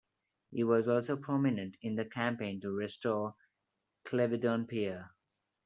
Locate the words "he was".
0.49-0.87